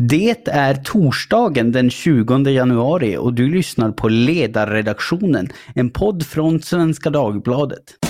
[0.00, 7.10] Det är torsdagen den 20 januari och du lyssnar på Ledarredaktionen, en podd från Svenska
[7.10, 8.07] Dagbladet.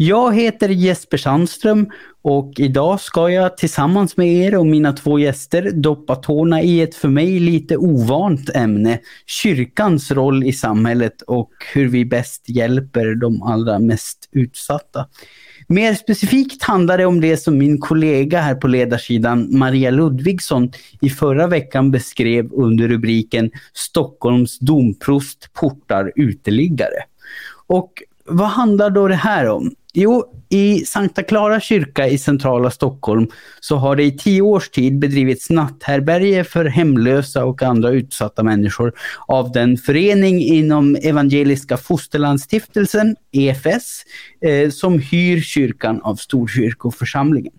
[0.00, 1.90] Jag heter Jesper Sandström
[2.22, 6.94] och idag ska jag tillsammans med er och mina två gäster doppa tårna i ett
[6.94, 13.42] för mig lite ovant ämne, kyrkans roll i samhället och hur vi bäst hjälper de
[13.42, 15.06] allra mest utsatta.
[15.68, 21.10] Mer specifikt handlar det om det som min kollega här på ledarsidan, Maria Ludvigsson, i
[21.10, 27.04] förra veckan beskrev under rubriken Stockholms domprost portar uteliggare.
[27.66, 27.92] Och
[28.28, 29.72] vad handlar då det här om?
[29.94, 33.26] Jo, i Sankta Clara kyrka i centrala Stockholm
[33.60, 38.92] så har det i tio års tid bedrivits natthärbärge för hemlösa och andra utsatta människor
[39.26, 44.02] av den förening inom Evangeliska Fosterlandsstiftelsen, EFS,
[44.40, 47.52] eh, som hyr kyrkan av Storkyrkoförsamlingen.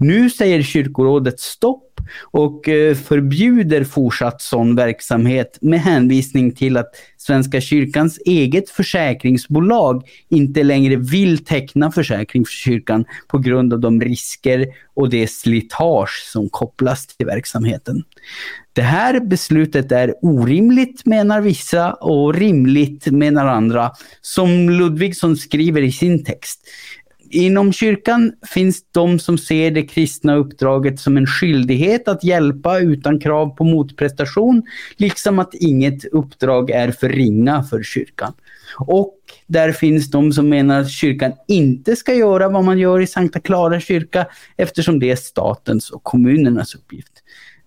[0.00, 7.60] Nu säger kyrkorådet stopp och eh, förbjuder fortsatt sån verksamhet med hänvisning till att Svenska
[7.60, 14.66] kyrkans eget försäkringsbolag inte längre vill teckna försäkring för kyrkan på grund av de risker
[14.94, 18.02] och det slitage som kopplas till verksamheten.
[18.72, 25.92] Det här beslutet är orimligt menar vissa och rimligt menar andra, som Ludvigsson skriver i
[25.92, 26.60] sin text.
[27.34, 33.20] Inom kyrkan finns de som ser det kristna uppdraget som en skyldighet att hjälpa utan
[33.20, 34.62] krav på motprestation,
[34.96, 38.32] liksom att inget uppdrag är för ringa för kyrkan.
[38.78, 39.14] Och
[39.46, 43.40] där finns de som menar att kyrkan inte ska göra vad man gör i Sankta
[43.40, 44.26] Clara kyrka
[44.56, 47.12] eftersom det är statens och kommunernas uppgift.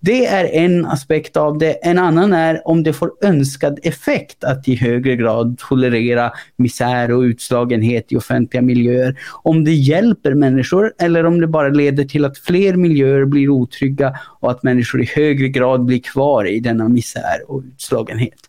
[0.08, 1.72] Det är en aspekt av det.
[1.72, 7.22] En annan är om det får önskad effekt att i högre grad tolerera misär och
[7.22, 9.20] utslagenhet i offentliga miljöer.
[9.44, 14.16] Om det hjälper människor eller om det bara leder till att fler miljöer blir otrygga
[14.40, 18.40] och att människor i högre grad blir kvar i denna misär och utslagenhet.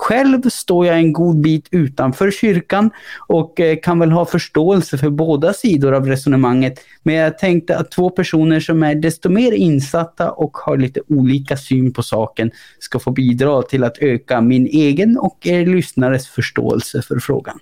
[0.00, 2.90] Själv står jag en god bit utanför kyrkan
[3.28, 6.80] och eh, kan väl ha förståelse för båda sidor av resonemanget.
[7.02, 11.56] Men jag tänkte att två personer som är desto mer insatta och har lite olika
[11.56, 17.02] syn på saken ska få bidra till att öka min egen och er lyssnares förståelse
[17.02, 17.58] för frågan.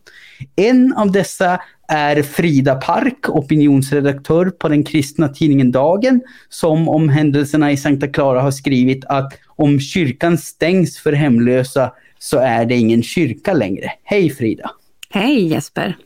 [0.56, 7.72] En av dessa är Frida Park, opinionsredaktör på den kristna tidningen Dagen, som om händelserna
[7.72, 13.03] i Sankta Clara har skrivit att om kyrkan stängs för hemlösa så är det ingen
[13.03, 13.93] kyrka längre.
[14.03, 14.71] Hej Frida!
[15.11, 15.97] Hej Jesper!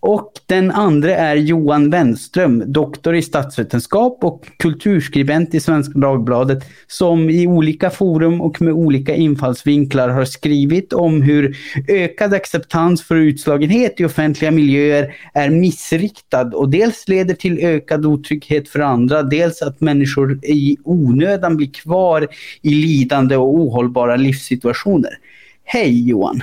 [0.00, 7.30] Och den andra är Johan Wenström, doktor i statsvetenskap och kulturskribent i Svenska Dagbladet, som
[7.30, 11.56] i olika forum och med olika infallsvinklar har skrivit om hur
[11.88, 18.68] ökad acceptans för utslagenhet i offentliga miljöer är missriktad och dels leder till ökad otrygghet
[18.68, 22.28] för andra, dels att människor i onödan blir kvar
[22.62, 25.18] i lidande och ohållbara livssituationer.
[25.64, 26.42] Hej Johan!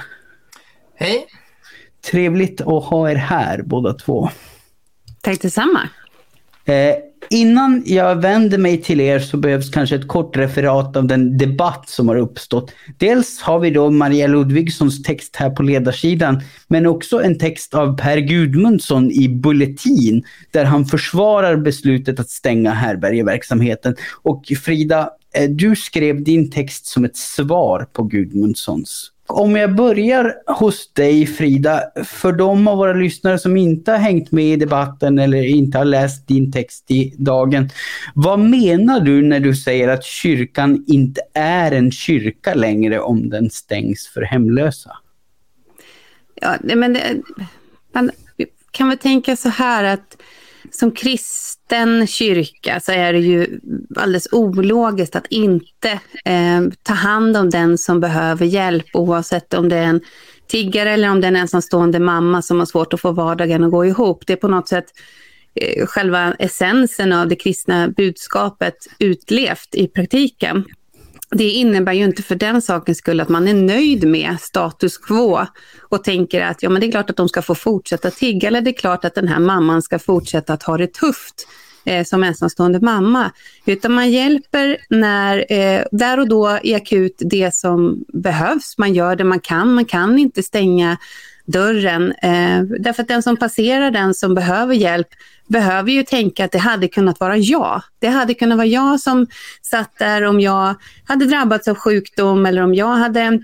[0.95, 1.25] Hej!
[2.11, 4.29] Trevligt att ha er här båda två.
[5.21, 5.89] Tack detsamma.
[6.65, 6.95] Eh,
[7.29, 11.89] innan jag vänder mig till er så behövs kanske ett kort referat av den debatt
[11.89, 12.71] som har uppstått.
[12.97, 17.97] Dels har vi då Maria Ludvigssons text här på ledarsidan, men också en text av
[17.97, 23.95] Per Gudmundsson i Bulletin, där han försvarar beslutet att stänga härbärgeverksamheten.
[24.21, 30.35] Och Frida, eh, du skrev din text som ett svar på Gudmundssons om jag börjar
[30.45, 35.19] hos dig Frida, för de av våra lyssnare som inte har hängt med i debatten
[35.19, 37.69] eller inte har läst din text i dagen.
[38.15, 43.49] Vad menar du när du säger att kyrkan inte är en kyrka längre om den
[43.49, 44.97] stängs för hemlösa?
[46.35, 47.21] Ja, men det,
[47.91, 48.11] man
[48.71, 50.17] kan väl tänka så här att
[50.71, 53.59] som kristen kyrka så är det ju
[53.95, 55.91] alldeles ologiskt att inte
[56.25, 60.01] eh, ta hand om den som behöver hjälp oavsett om det är en
[60.47, 63.71] tiggare eller om det är en ensamstående mamma som har svårt att få vardagen att
[63.71, 64.23] gå ihop.
[64.27, 64.85] Det är på något sätt
[65.55, 70.65] eh, själva essensen av det kristna budskapet utlevt i praktiken
[71.37, 75.45] det innebär ju inte för den sakens skull att man är nöjd med status quo
[75.81, 78.61] och tänker att ja, men det är klart att de ska få fortsätta tigga eller
[78.61, 81.47] det är klart att den här mamman ska fortsätta att ha det tufft
[81.85, 83.31] eh, som ensamstående mamma.
[83.65, 88.77] Utan man hjälper när, eh, där och då i akut det som behövs.
[88.77, 89.73] Man gör det man kan.
[89.73, 90.97] Man kan inte stänga
[91.45, 92.11] dörren.
[92.11, 95.07] Eh, därför att den som passerar den som behöver hjälp
[95.47, 97.81] behöver ju tänka att det hade kunnat vara jag.
[97.99, 99.27] Det hade kunnat vara jag som
[99.61, 103.39] satt där om jag hade drabbats av sjukdom eller om jag hade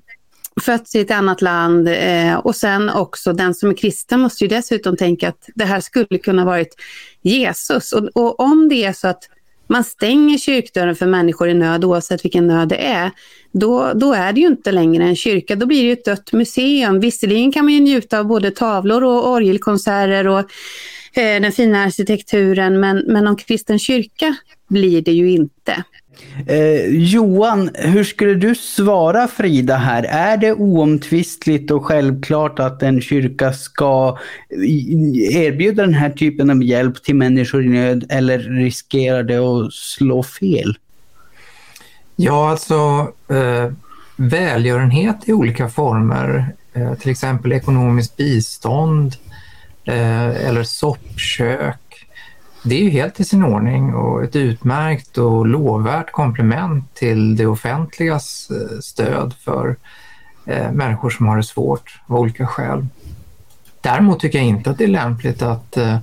[0.61, 4.47] fötts i ett annat land eh, och sen också den som är kristen måste ju
[4.47, 6.75] dessutom tänka att det här skulle kunna varit
[7.21, 7.93] Jesus.
[7.93, 9.23] Och, och om det är så att
[9.71, 13.11] man stänger kyrkdörren för människor i nöd oavsett vilken nöd det är,
[13.51, 16.99] då, då är det ju inte längre en kyrka, då blir det ett dött museum.
[16.99, 20.39] Visserligen kan man ju njuta av både tavlor och orgelkonserter och
[21.19, 24.35] eh, den fina arkitekturen, men, men någon kristen kyrka
[24.67, 25.83] blir det ju inte.
[26.47, 30.03] Eh, Johan, hur skulle du svara Frida här?
[30.03, 34.17] Är det oomtvistligt och självklart att en kyrka ska
[35.31, 40.23] erbjuda den här typen av hjälp till människor i nöd eller riskerar det att slå
[40.23, 40.77] fel?
[42.15, 43.71] Ja, alltså eh,
[44.15, 49.15] välgörenhet i olika former, eh, till exempel ekonomiskt bistånd
[49.85, 51.80] eh, eller soppkök
[52.63, 57.45] det är ju helt i sin ordning och ett utmärkt och lovvärt komplement till det
[57.45, 59.75] offentligas eh, stöd för
[60.45, 62.85] eh, människor som har det svårt av olika skäl.
[63.81, 65.97] Däremot tycker jag inte att det är lämpligt att eh,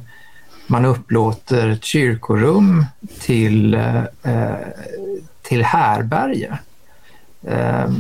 [0.67, 2.85] man upplåter ett kyrkorum
[3.21, 3.83] till,
[5.43, 6.59] till härberge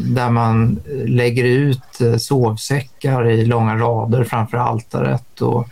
[0.04, 5.68] där man lägger ut sovsäckar i långa rader framför altaret och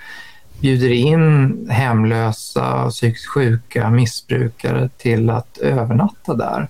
[0.60, 6.68] bjuder in hemlösa, psykiskt sjuka, missbrukare till att övernatta där.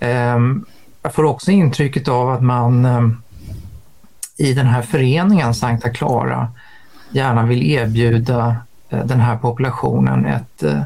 [0.00, 0.64] Ehm,
[1.02, 3.22] jag får också intrycket av att man ehm,
[4.36, 6.48] i den här föreningen Sankta Clara
[7.10, 8.56] gärna vill erbjuda
[8.90, 10.82] eh, den här populationen ett, eh,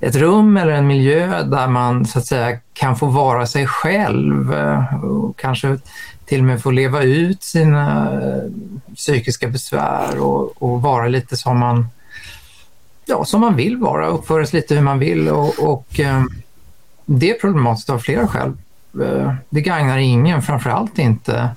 [0.00, 4.54] ett rum eller en miljö där man så att säga kan få vara sig själv
[4.54, 5.78] eh, och kanske
[6.26, 8.50] till och med få leva ut sina eh,
[8.94, 11.88] psykiska besvär och, och, vara lite som man,
[13.04, 16.22] ja, som man vill vara, uppföras lite hur man vill och, och eh,
[17.04, 18.52] det är problematiskt av flera skäl.
[19.02, 21.50] Eh, det gagnar ingen, framförallt inte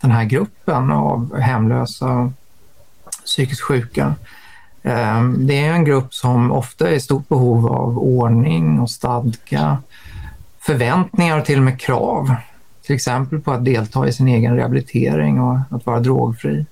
[0.00, 2.32] den här gruppen av hemlösa och
[3.24, 4.14] psykiskt sjuka.
[4.82, 9.78] Eh, det är en grupp som ofta är i stort behov av ordning och stadga,
[10.60, 12.34] förväntningar och till och med krav
[12.90, 16.66] till exempel på att delta i sin egen rehabilitering och att vara drogfri.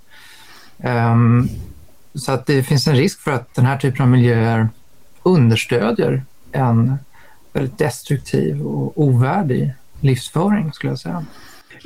[0.85, 1.49] Um,
[2.15, 4.69] så att det finns en risk för att den här typen av miljöer
[5.23, 6.23] understödjer
[6.53, 6.99] en
[7.53, 11.25] väldigt destruktiv och ovärdig livsföring skulle jag säga.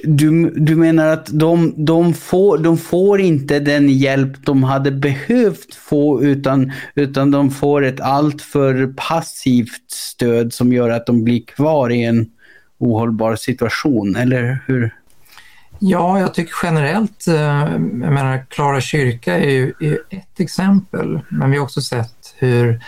[0.05, 5.75] Du, du menar att de, de, får, de får inte den hjälp de hade behövt
[5.75, 11.90] få utan, utan de får ett alltför passivt stöd som gör att de blir kvar
[11.90, 12.31] i en
[12.82, 14.94] ohållbar situation, eller hur?
[15.79, 17.81] Ja, jag tycker generellt, eh, jag
[18.12, 22.81] menar Klara kyrka är ju, är ett exempel, men vi har också sett hur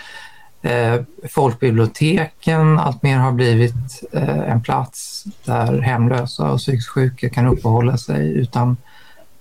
[0.61, 7.97] eh, folkbiblioteken alltmer har blivit eh, en plats där hemlösa och psykiskt sjuka kan uppehålla
[7.97, 8.77] sig utan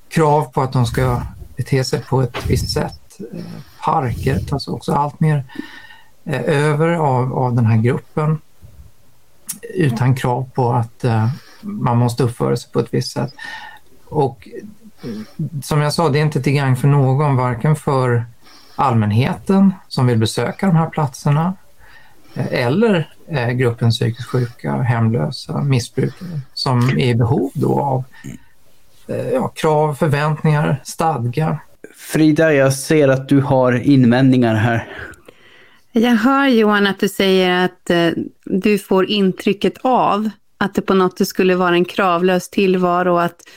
[0.09, 1.23] krav på att de ska
[1.57, 3.21] bete sig på ett visst sätt.
[3.33, 3.45] Eh,
[3.81, 5.45] parker tas också allt mer
[6.25, 8.39] eh, över av, av den här gruppen
[9.75, 11.29] utan krav på att eh,
[11.61, 13.35] man måste uppföra sig på ett visst sätt.
[14.05, 14.49] Och
[15.63, 18.25] som jag sa, det är inte till gagn för någon, varken för
[18.77, 21.55] allmänheten som vill besöka de här platserna
[22.35, 28.05] eh, eller eh, gruppen psykiskt sjuka, hemlösa, missbrukare som är i behov då av
[29.33, 31.59] ja, krav, förväntningar, stadga.
[31.97, 34.89] Frida, jag ser att du har invändningar här.
[35.97, 38.11] Jag hör Johan att du säger att eh,
[38.45, 43.49] du får intrycket av att det på något sätt skulle vara en kravlös tillvaro, att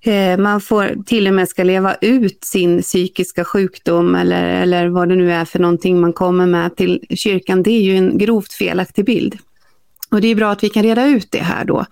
[0.00, 5.08] eh, man får till och med ska leva ut sin psykiska sjukdom eller, eller vad
[5.08, 7.62] det nu är för någonting man kommer med till kyrkan.
[7.62, 9.38] Det är ju en grovt felaktig bild.
[10.10, 11.86] Och det är bra att vi kan reda ut det här då.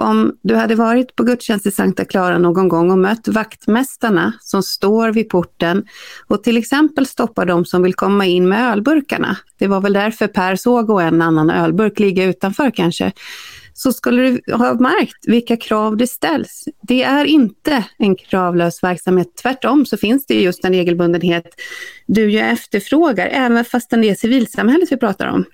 [0.00, 4.62] Om du hade varit på gudstjänst i Sankta Clara någon gång och mött vaktmästarna som
[4.62, 5.84] står vid porten
[6.26, 9.36] och till exempel stoppar de som vill komma in med ölburkarna.
[9.58, 13.12] Det var väl därför Per såg och en annan ölburk ligga utanför kanske
[13.74, 16.64] så skulle du ha märkt vilka krav det ställs.
[16.82, 19.28] Det är inte en kravlös verksamhet.
[19.42, 21.46] Tvärtom så finns det just en regelbundenhet
[22.06, 25.44] du ju efterfrågar, även fastän det är civilsamhället vi pratar om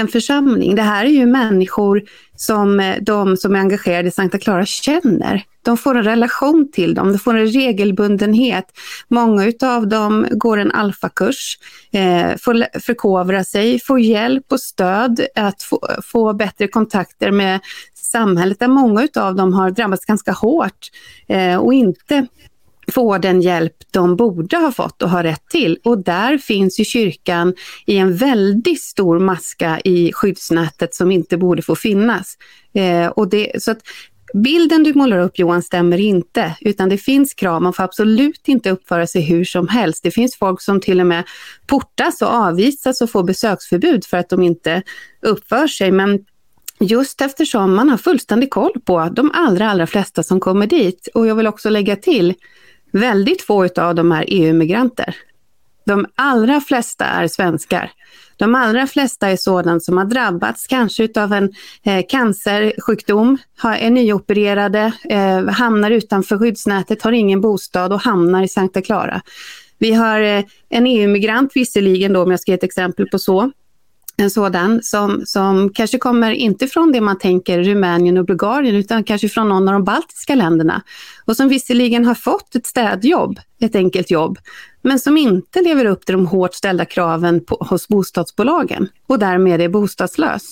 [0.00, 0.74] en församling.
[0.74, 2.02] Det här är ju människor
[2.36, 5.44] som eh, de som är engagerade i Sankta Clara känner.
[5.64, 8.64] De får en relation till dem, de får en regelbundenhet.
[9.08, 11.58] Många av dem går en alfakurs,
[11.92, 17.60] eh, får förkovra sig, får hjälp och stöd att få, få bättre kontakter med
[17.94, 20.90] samhället där många av dem har drabbats ganska hårt
[21.28, 22.26] eh, och inte
[22.92, 25.78] får den hjälp de borde ha fått och har rätt till.
[25.84, 27.54] Och där finns ju kyrkan
[27.86, 32.36] i en väldigt stor maska i skyddsnätet som inte borde få finnas.
[32.74, 33.80] Eh, och det, så att
[34.34, 37.62] bilden du målar upp Johan stämmer inte, utan det finns krav.
[37.62, 40.02] Man får absolut inte uppföra sig hur som helst.
[40.02, 41.24] Det finns folk som till och med
[41.66, 44.82] portas och avvisas och får besöksförbud för att de inte
[45.22, 45.92] uppför sig.
[45.92, 46.24] Men
[46.80, 51.08] just eftersom man har fullständig koll på de allra, allra flesta som kommer dit.
[51.14, 52.34] Och jag vill också lägga till,
[52.92, 55.16] väldigt få av dem är EU-migranter.
[55.86, 57.90] De allra flesta är svenskar.
[58.36, 61.52] De allra flesta är sådana som har drabbats kanske av en
[61.84, 68.48] eh, cancersjukdom, har, är nyopererade, eh, hamnar utanför skyddsnätet, har ingen bostad och hamnar i
[68.48, 69.22] Sankta Clara.
[69.78, 73.50] Vi har eh, en EU-migrant visserligen då, om jag ska ge ett exempel på så,
[74.16, 79.04] en sådan som, som kanske kommer inte från det man tänker Rumänien och Bulgarien utan
[79.04, 80.82] kanske från någon av de baltiska länderna
[81.24, 84.38] och som visserligen har fått ett städjobb, ett enkelt jobb,
[84.82, 89.60] men som inte lever upp till de hårt ställda kraven på, hos bostadsbolagen och därmed
[89.60, 90.42] är bostadslös.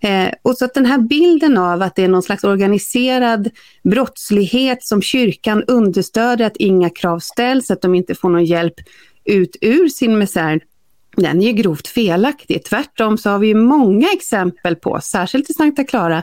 [0.00, 3.50] Eh, och så att den här bilden av att det är någon slags organiserad
[3.82, 8.74] brottslighet som kyrkan understöder, att inga krav ställs, att de inte får någon hjälp
[9.24, 10.60] ut ur sin misär,
[11.16, 12.64] den är ju grovt felaktig.
[12.64, 16.22] Tvärtom så har vi många exempel på, särskilt i Sankta Clara,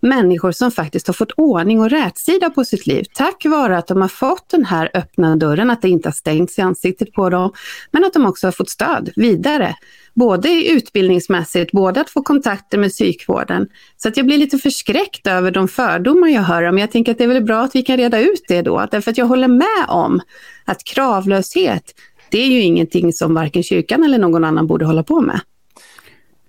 [0.00, 4.00] människor som faktiskt har fått ordning och rätsida på sitt liv tack vare att de
[4.00, 7.52] har fått den här öppna dörren, att det inte har stängts i ansiktet på dem,
[7.90, 9.74] men att de också har fått stöd vidare.
[10.14, 13.68] Både utbildningsmässigt, både att få kontakter med psykvården.
[13.96, 16.78] Så att jag blir lite förskräckt över de fördomar jag hör om.
[16.78, 19.10] Jag tänker att det är väl bra att vi kan reda ut det då, därför
[19.10, 20.20] att jag håller med om
[20.64, 21.94] att kravlöshet
[22.34, 25.40] det är ju ingenting som varken kyrkan eller någon annan borde hålla på med.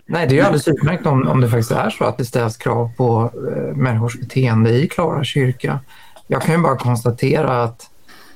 [0.05, 2.57] Nej, det är ju alldeles utmärkt om, om det faktiskt är så att det ställs
[2.57, 5.79] krav på eh, människors beteende i Klara kyrka.
[6.27, 7.89] Jag kan ju bara konstatera att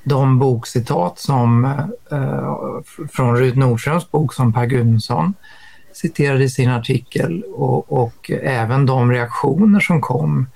[0.04, 1.66] de bokcitat som,
[2.12, 2.56] eh,
[3.12, 5.34] från Rut Nordströms bok som Per Gudmundsson
[5.94, 10.48] citerade i sin artikel och, och, även de reaktioner som kom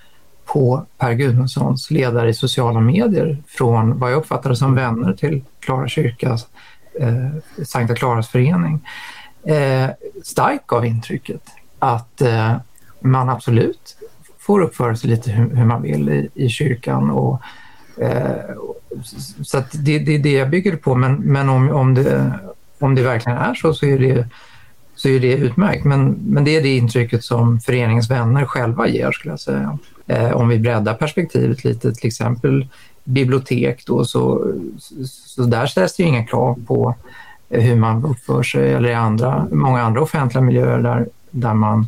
[0.45, 5.87] på Per Gudmundssons ledare i sociala medier från vad jag uppfattade som vänner till Klara
[5.87, 6.47] kyrkas
[6.99, 8.81] eh, Sankta Claras förening
[9.43, 9.89] eh,
[10.23, 11.41] starkt gav intrycket
[11.79, 12.55] att eh,
[12.99, 13.97] man absolut
[14.39, 17.09] får uppföra sig lite hur, hur man vill i, i kyrkan.
[17.09, 17.41] Och,
[18.01, 18.55] eh,
[19.43, 22.39] så det, det är det jag bygger på, men, men om, om, det,
[22.79, 24.27] om det verkligen är så så är det,
[24.95, 25.85] så är det utmärkt.
[25.85, 29.77] Men, men det är det intrycket som föreningens vänner själva ger skulle jag säga.
[30.07, 32.67] Eh, om vi breddar perspektivet lite, till exempel
[33.03, 34.53] bibliotek då, så,
[35.05, 36.95] så där ställs det inga krav på
[37.49, 41.87] hur man uppför sig eller i andra, många andra offentliga miljöer där, där man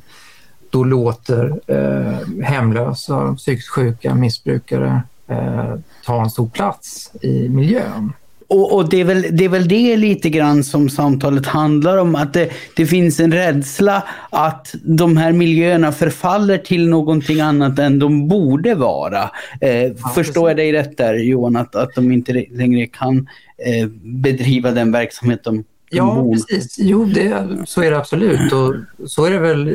[0.69, 5.73] då låter eh, hemlösa, psykiskt sjuka, missbrukare eh,
[6.05, 8.13] ta en stor plats i miljön.
[8.47, 12.15] Och, och, det, är väl, det är väl det lite grann som samtalet handlar om,
[12.15, 17.99] att det, det finns en rädsla att de här miljöerna förfaller till någonting annat än
[17.99, 19.29] de borde vara.
[19.61, 23.17] Eh, ja, förstår jag dig rätt där Johan, att, att de inte längre kan
[23.65, 26.39] eh, bedriva den verksamhet de, de Ja, borde.
[26.49, 26.75] precis.
[26.79, 28.53] Jo, det, så är det absolut.
[28.53, 28.75] Och
[29.09, 29.73] så är det väl eh,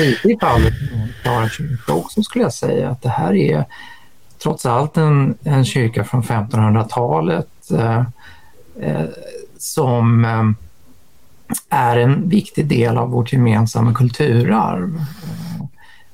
[0.00, 0.74] lite i fallet
[1.24, 1.50] med
[1.96, 3.64] också skulle jag säga, att det här är
[4.44, 8.02] trots allt en, en kyrka från 1500-talet eh,
[8.80, 9.06] eh,
[9.58, 10.50] som eh,
[11.68, 15.04] är en viktig del av vårt gemensamma kulturarv.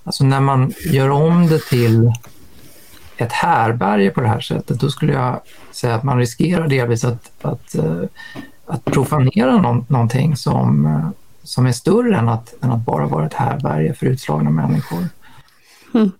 [0.04, 2.12] Alltså när man gör om det till
[3.16, 7.30] ett härberge på det här sättet, då skulle jag säga att man riskerar delvis att,
[7.42, 8.02] att, eh,
[8.66, 11.08] att profanera någon, någonting som, eh,
[11.42, 15.08] som är större än att, än att bara vara ett härberge för utslagna människor.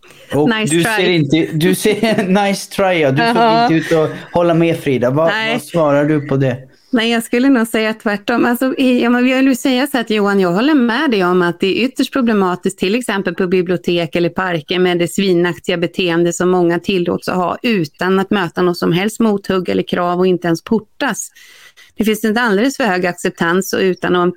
[0.61, 0.93] Nice du try.
[0.97, 3.11] Ser inte, du ser, nice try, ja.
[3.11, 5.11] Du uh inte ut och hålla med Frida.
[5.11, 6.71] Vad, vad svarar du på det?
[6.93, 8.45] Nej, jag skulle nog säga tvärtom.
[8.45, 11.85] Alltså, jag vill säga så att Johan, jag håller med dig om att det är
[11.85, 17.29] ytterst problematiskt, till exempel på bibliotek eller parker med det svinaktiga beteende som många tillåts
[17.29, 21.31] att ha utan att möta något som helst mothugg eller krav och inte ens portas.
[21.97, 24.35] Det finns en alldeles för hög acceptans och utan att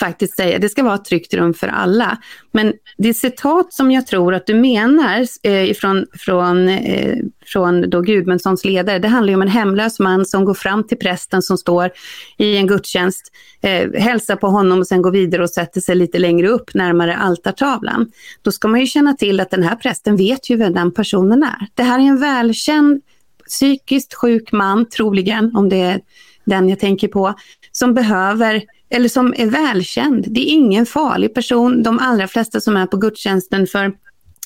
[0.00, 2.18] faktiskt säga, det ska vara ett tryggt rum för alla.
[2.52, 7.16] Men det citat som jag tror att du menar eh, från, från, eh,
[7.46, 11.42] från då Gudmundssons ledare, det handlar om en hemlös man som går fram till prästen
[11.42, 11.90] som står
[12.38, 16.18] i en gudstjänst, eh, hälsar på honom och sen går vidare och sätter sig lite
[16.18, 18.10] längre upp närmare altartavlan.
[18.42, 21.42] Då ska man ju känna till att den här prästen vet ju vem den personen
[21.42, 21.66] är.
[21.74, 23.02] Det här är en välkänd
[23.48, 26.00] psykiskt sjuk man, troligen, om det är
[26.44, 27.34] den jag tänker på,
[27.72, 30.24] som behöver eller som är välkänd.
[30.28, 31.82] Det är ingen farlig person.
[31.82, 33.92] De allra flesta som är på gudstjänsten för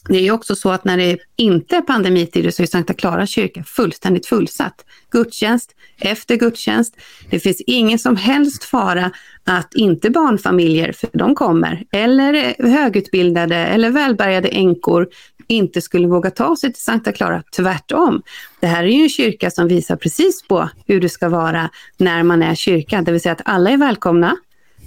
[0.08, 3.26] det är ju också så att när det inte är pandemitider så är Sankta Klara
[3.26, 4.84] kyrka fullständigt fullsatt.
[5.10, 6.96] Gudstjänst efter gudstjänst.
[7.30, 9.10] Det finns ingen som helst fara
[9.44, 15.08] att inte barnfamiljer, för de kommer, eller högutbildade eller välbärgade änkor
[15.50, 17.42] inte skulle våga ta sig till Sankta Clara.
[17.56, 18.22] Tvärtom.
[18.60, 22.22] Det här är ju en kyrka som visar precis på hur det ska vara när
[22.22, 24.36] man är kyrka, det vill säga att alla är välkomna.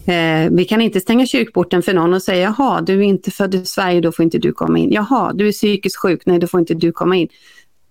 [0.05, 3.55] Eh, vi kan inte stänga kyrkporten för någon och säga, jaha, du är inte född
[3.55, 4.91] i Sverige, då får inte du komma in.
[4.91, 7.27] Jaha, du är psykiskt sjuk, nej, då får inte du komma in.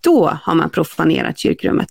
[0.00, 1.88] Då har man profanerat kyrkrummet.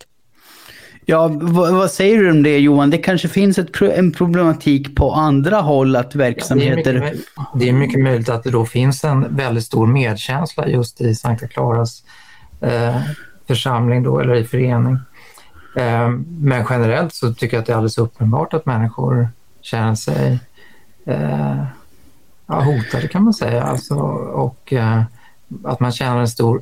[1.05, 2.89] Ja, vad, vad, säger du om det Johan?
[2.89, 6.93] Det kanske finns ett, en problematik på andra håll att verksamheter...
[6.93, 9.87] Ja, det, är mycket, det, är mycket, möjligt att det då finns en väldigt stor
[9.87, 12.03] medkänsla just i Sankta Claras
[12.61, 13.01] eh,
[13.47, 14.97] församling då, eller i förening.
[15.77, 19.29] Eh, men generellt så tycker jag att det är alldeles uppenbart att människor
[19.61, 20.39] känner sig
[21.05, 21.63] eh,
[22.47, 23.63] hotade kan man säga.
[23.63, 25.03] Alltså, och eh,
[25.63, 26.61] att man känner en stor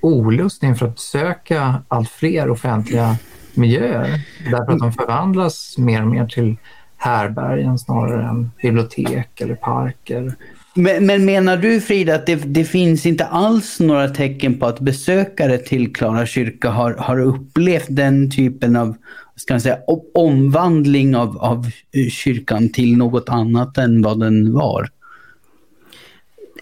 [0.00, 3.16] olust inför att söka allt fler offentliga
[3.56, 6.56] miljöer därför att de förvandlas mer och mer till
[6.96, 10.34] härbergen snarare än bibliotek eller parker.
[10.74, 14.80] Men, men, menar du Frida att det, det, finns inte alls några tecken på att
[14.80, 18.96] besökare till Klara kyrka har, har upplevt den typen av
[19.36, 19.78] ska man säga,
[20.14, 21.70] omvandling av, av
[22.10, 24.88] kyrkan till något annat än vad den var?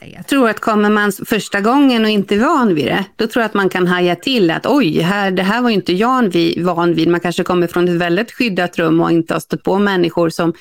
[0.00, 3.40] Jag tror att kommer man första gången och inte är van vid det, då tror
[3.42, 6.94] jag att man kan haja till att oj, här, det här var inte jag van
[6.94, 7.08] vid.
[7.08, 10.52] Man kanske kommer från ett väldigt skyddat rum och inte har stött på människor som,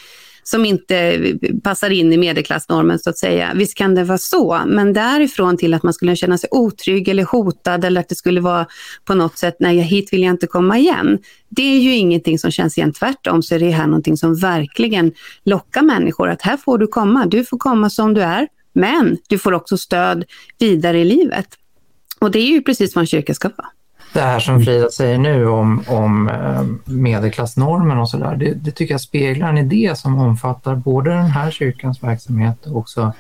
[0.44, 3.52] som inte eh, passar in i medelklassnormen så att säga.
[3.56, 7.24] Visst kan det vara så, men därifrån till att man skulle känna sig otrygg eller
[7.24, 8.68] hotad eller att det skulle vara
[9.06, 11.20] på något sätt, nej hit vill jag inte komma igen.
[11.50, 15.12] Det är ju ingenting som känns igen, tvärtom så är det här någonting som verkligen
[15.44, 18.48] lockar människor att här får du komma, du får komma som du är.
[18.78, 20.24] Men du får också stöd
[20.60, 21.48] vidare i livet.
[22.20, 23.68] Och det är ju precis vad en kyrka ska vara.
[24.14, 28.94] Det här som Frida säger nu om, om eh, medelklassnormen och sådär, det, det tycker
[28.94, 33.14] jag speglar en idé som omfattar både den här kyrkans verksamhet och också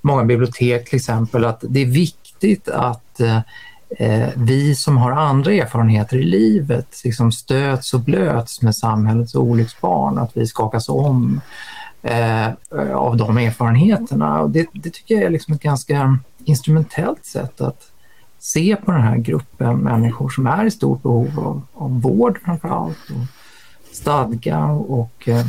[0.00, 3.38] många bibliotek till exempel, att det är viktigt att eh,
[3.98, 10.18] eh vi som har andra erfarenheter i livet liksom stöts och blöts med samhällets olycksbarn,
[10.18, 11.40] att vi skakas om
[12.04, 12.52] eh,
[12.94, 14.40] av de erfarenheterna.
[14.40, 17.90] Och det, det, tycker jag är liksom ett ganska instrumentellt sätt att
[18.38, 22.68] se på den här gruppen människor som är i stort behov av, av vård framför
[22.68, 23.26] allt, och
[23.96, 25.46] stadga och eh,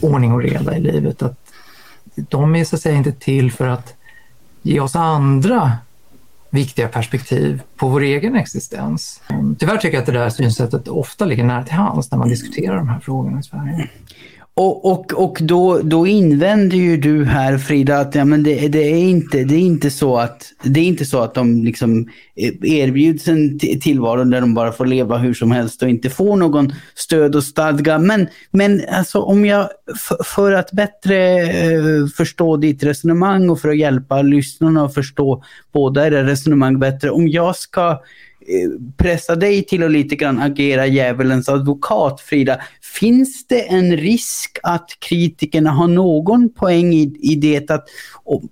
[0.00, 1.22] ordning och reda i livet.
[1.22, 1.52] Att
[2.14, 3.94] de är så att säga inte till för att
[4.62, 5.72] ge oss andra
[6.50, 9.22] viktiga perspektiv på vår egen existens.
[9.58, 12.76] Tyvärr tycker jag att det där synsättet ofta ligger nära till hands när man diskuterar
[12.76, 13.88] de här frågorna i Sverige.
[14.62, 18.78] Och, och, och då, då invänder ju du här Frida att ja, men det, det,
[18.78, 22.08] är inte, det, är inte så att, det är inte så att de liksom
[22.62, 26.72] erbjuds en tillvaro där de bara får leva hur som helst och inte får någon
[26.94, 27.98] stöd och stadga.
[27.98, 29.68] Men, men alltså om jag,
[30.24, 35.42] för att bättre eh, förstå ditt resonemang och för att hjälpa lyssnarna att förstå
[35.72, 37.10] båda era resonemang bättre.
[37.10, 38.00] Om jag ska
[38.50, 42.60] Eh, pressa dig till att lite grann agera djävulens advokat, Frida.
[43.00, 47.84] Finns det en risk att kritikerna har någon poäng i, i det att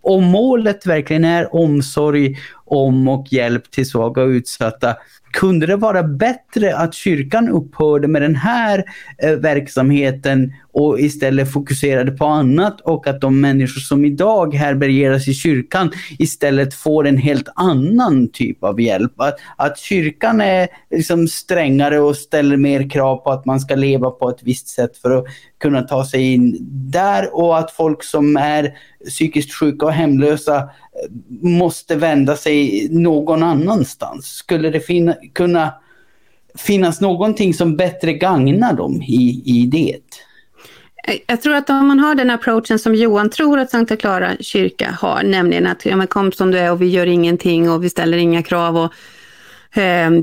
[0.01, 4.97] om målet verkligen är omsorg om och hjälp till svaga och utsatta,
[5.31, 8.85] kunde det vara bättre att kyrkan upphörde med den här
[9.19, 15.35] eh, verksamheten och istället fokuserade på annat och att de människor som idag härbärgeras i
[15.35, 19.21] kyrkan istället får en helt annan typ av hjälp.
[19.21, 24.11] Att, att kyrkan är liksom strängare och ställer mer krav på att man ska leva
[24.11, 25.25] på ett visst sätt för att
[25.61, 28.73] kunna ta sig in där och att folk som är
[29.05, 30.71] psykiskt sjuka och hemlösa
[31.41, 34.27] måste vända sig någon annanstans.
[34.27, 35.73] Skulle det finna, kunna
[36.55, 39.99] finnas någonting som bättre gagnar dem i, i det?
[41.27, 44.97] Jag tror att om man har den approachen som Johan tror att Sankta Clara kyrka
[45.01, 47.91] har, nämligen att ja, men kom som du är och vi gör ingenting och vi
[47.91, 48.93] ställer inga krav och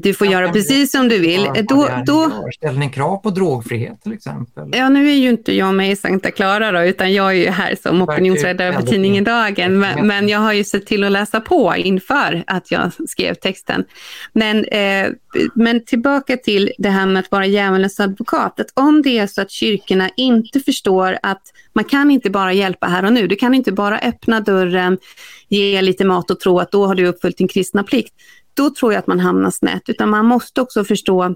[0.02, 1.50] du får ja, göra precis som du vill.
[1.70, 2.32] Då, då...
[2.56, 4.70] Ställer ni krav på drogfrihet till exempel?
[4.74, 7.50] Ja, nu är ju inte jag med i Sankta Clara då, utan jag är ju
[7.50, 9.80] här som opinionsredare på tidningen Dagen.
[9.80, 13.86] Men, men, jag har ju sett till att läsa på inför att jag skrev texten.
[14.34, 15.08] Men, eh,
[15.56, 18.60] men tillbaka till det här med att vara djävulens advokat.
[18.60, 21.42] Att om det är så att kyrkorna inte förstår att
[21.74, 23.28] man kan inte bara hjälpa här och nu.
[23.28, 24.98] Du kan inte bara öppna dörren,
[25.48, 28.14] ge lite mat och tro att då har du uppfyllt din kristna plikt
[28.56, 29.90] då tror jag att man hamnar snett.
[29.90, 31.36] Utan man måste också förstå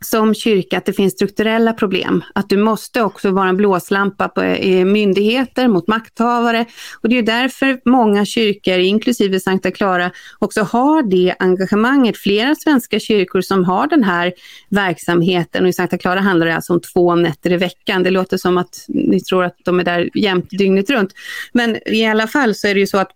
[0.00, 2.24] som kyrka att det finns strukturella problem.
[2.34, 4.40] Att du måste också vara en blåslampa på
[4.86, 6.66] myndigheter, mot makthavare.
[7.02, 12.16] Och det är därför många kyrkor, inklusive Sankta Clara, också har det engagemanget.
[12.16, 14.32] Flera svenska kyrkor som har den här
[14.68, 18.02] verksamheten och i Sankta Clara handlar det alltså om två nätter i veckan.
[18.02, 21.12] Det låter som att ni tror att de är där jämt dygnet runt.
[21.52, 23.10] Men i alla fall så är det ju så att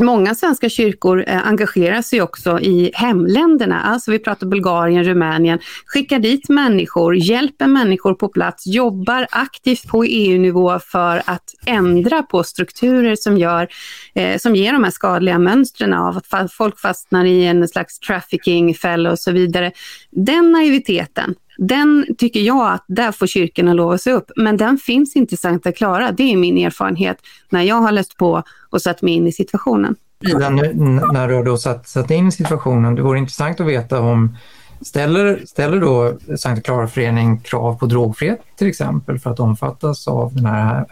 [0.00, 6.18] Många svenska kyrkor eh, engagerar sig också i hemländerna, alltså vi pratar Bulgarien, Rumänien, skickar
[6.18, 13.16] dit människor, hjälper människor på plats, jobbar aktivt på EU-nivå för att ändra på strukturer
[13.16, 13.68] som, gör,
[14.14, 19.10] eh, som ger de här skadliga mönstren av att folk fastnar i en slags trafficking-fälla
[19.10, 19.72] och så vidare.
[20.10, 24.30] Den naiviteten den tycker jag att där får kyrkorna lova sig upp.
[24.36, 26.12] Men den finns inte i Santa Clara.
[26.12, 27.18] Det är min erfarenhet
[27.48, 29.96] när jag har läst på och satt mig in i situationen.
[30.20, 34.00] Ida, när du har då satt, satt in i situationen, det vore intressant att veta
[34.00, 34.36] om
[34.80, 40.46] Ställer, ställer då Santa Clara-förening krav på drogfrihet till exempel för att omfattas av den
[40.46, 40.84] här,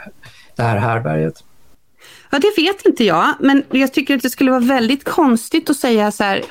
[0.56, 1.44] det här härberget?
[2.30, 5.76] Ja, det vet inte jag, men jag tycker att det skulle vara väldigt konstigt att
[5.76, 6.42] säga så här,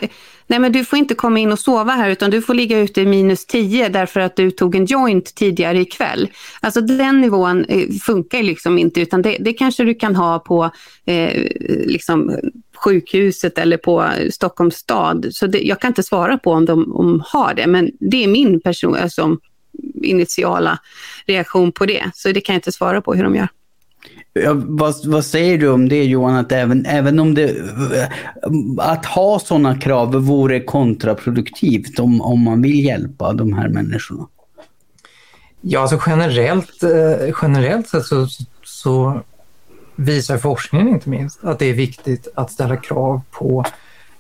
[0.47, 3.01] nej men du får inte komma in och sova här utan du får ligga ute
[3.01, 6.29] i minus 10 därför att du tog en joint tidigare ikväll.
[6.59, 10.71] Alltså den nivån eh, funkar liksom inte utan det, det kanske du kan ha på
[11.05, 11.41] eh,
[11.85, 12.39] liksom
[12.75, 15.27] sjukhuset eller på Stockholms stad.
[15.31, 18.27] Så det, jag kan inte svara på om de om har det men det är
[18.27, 19.37] min person, alltså,
[20.03, 20.79] initiala
[21.25, 22.11] reaktion på det.
[22.13, 23.47] Så det kan jag inte svara på hur de gör.
[24.33, 27.55] Ja, vad, vad, säger du om det Johan, att även, även om det,
[28.77, 34.27] att ha sådana krav vore kontraproduktivt om, om man vill hjälpa de här människorna?
[35.61, 38.27] Ja, alltså generellt, eh, generellt sett så,
[38.63, 39.21] så
[39.95, 43.65] visar forskningen inte minst att det är viktigt att ställa krav på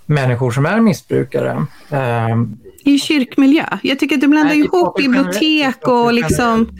[0.05, 1.65] människor som är missbrukare.
[1.89, 3.65] Ehm, I kyrkmiljö?
[3.83, 6.79] Jag tycker att du blandar ihop bibliotek och liksom...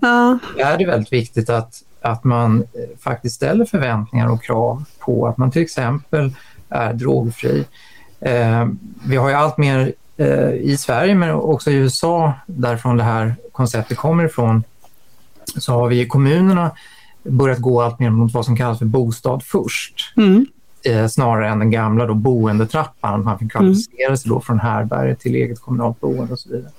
[0.00, 0.38] Ja.
[0.56, 5.26] Det är det väldigt viktigt att att man eh, faktiskt ställer förväntningar och krav på
[5.26, 6.32] att man till exempel
[6.68, 7.64] är drogfri.
[8.20, 8.66] Eh,
[9.06, 13.34] vi har ju allt mer eh, i Sverige men också i USA, därifrån det här
[13.52, 14.64] konceptet kommer ifrån,
[15.44, 16.70] så har vi i kommunerna
[17.22, 20.14] börjat gå allt mer mot vad som kallas för bostad först.
[20.16, 20.46] Mm.
[21.08, 23.24] snarare än den gamla då boendetrappan.
[23.24, 26.70] Man fick kvalificera sig då från härberge till eget kommunalt boende och så vidare.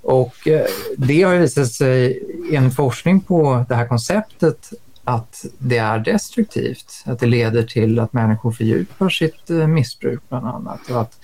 [0.00, 4.72] Och eh, det har visat sig enligt forskning på det här konceptet
[5.04, 10.46] att det är destruktivt, att det leder till att människor fördjupar sitt eh, missbruk bland
[10.46, 11.18] annat och att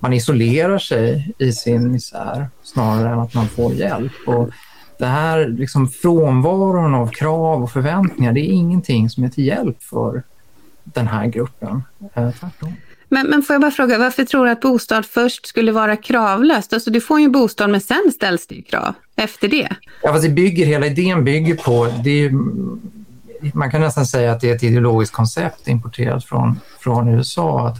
[0.00, 4.12] man isolerar sig i sin misär snarare än att man får hjälp.
[4.26, 4.50] Och
[4.98, 9.82] det här liksom frånvaron av krav och förväntningar, det är ingenting som är till hjälp
[9.82, 10.22] för
[10.84, 11.82] den här gruppen.
[12.14, 12.74] Eh, tvärtom.
[13.08, 16.72] Men, men får jag bara fråga, varför tror du att bostad först skulle vara kravlöst?
[16.72, 19.68] Alltså du får ju en bostad men sen ställs det ju krav efter det.
[20.02, 22.30] Ja, fast det bygger, hela idén bygger på, det är,
[23.54, 27.68] man kan nästan säga att det är ett ideologiskt koncept importerat från, från USA.
[27.68, 27.78] Att,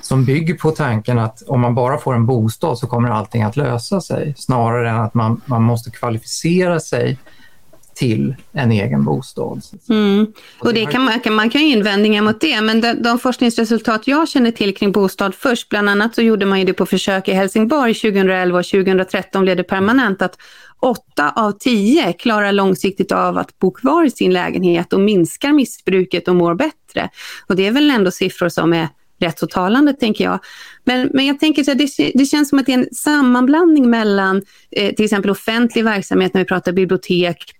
[0.00, 3.56] som bygger på tanken att om man bara får en bostad så kommer allting att
[3.56, 7.18] lösa sig snarare än att man, man måste kvalificera sig
[7.94, 9.62] till en egen bostad.
[9.88, 10.26] Mm.
[10.58, 14.28] Och det kan man, man kan ju invändningar mot det, men de, de, forskningsresultat jag
[14.28, 17.32] känner till kring bostad först, bland annat så gjorde man ju det på försök i
[17.32, 20.38] Helsingborg 2011 och 2013 blev det permanent att
[20.80, 26.28] åtta av tio klarar långsiktigt av att bo kvar i sin lägenhet och minskar missbruket
[26.28, 27.08] och mår bättre.
[27.46, 28.88] Och det är väl ändå siffror som är
[29.20, 30.38] rätt så talande, tänker jag.
[30.84, 34.42] Men, men jag tänker att det, det känns som att det är en sammanblandning mellan
[34.70, 37.54] eh, till exempel offentlig verksamhet när vi pratar bibliotek,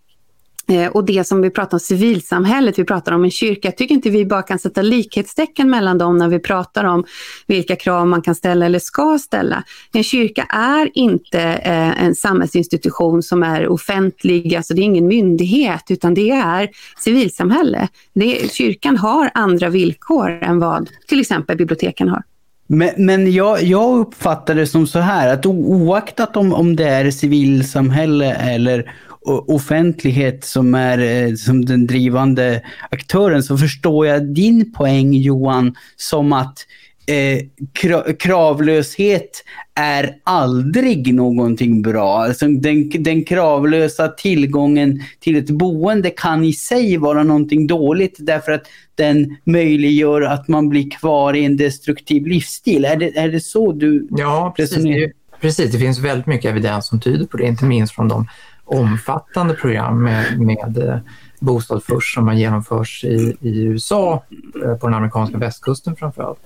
[0.68, 3.68] Eh, och det som vi pratar om civilsamhället, vi pratar om en kyrka.
[3.68, 7.05] Jag tycker inte vi bara kan sätta likhetstecken mellan dem när vi pratar om
[7.46, 9.64] vilka krav man kan ställa eller ska ställa.
[9.92, 15.85] En kyrka är inte eh, en samhällsinstitution som är offentlig, alltså det är ingen myndighet
[15.88, 17.88] utan det är civilsamhälle.
[18.14, 22.22] Det, kyrkan har andra villkor än vad till exempel biblioteken har.
[22.66, 27.11] Men, men jag, jag uppfattar det som så här att oaktat om, om det är
[27.11, 28.92] civilsamhälle eller
[29.27, 36.33] offentlighet som är eh, som den drivande aktören så förstår jag din poäng Johan som
[36.33, 36.66] att
[37.07, 42.25] eh, kravlöshet är aldrig någonting bra.
[42.25, 48.53] Alltså den, den kravlösa tillgången till ett boende kan i sig vara någonting dåligt därför
[48.53, 52.85] att den möjliggör att man blir kvar i en destruktiv livsstil.
[52.85, 54.85] Är det, är det så du Ja, precis.
[54.85, 55.73] Det, precis.
[55.73, 58.27] Det finns väldigt mycket evidens som tyder på det, inte minst från de
[58.64, 60.99] omfattande program med, med eh,
[61.40, 64.25] Bostad först som har genomförs i, i USA,
[64.64, 66.40] eh, på den amerikanska västkusten framförallt.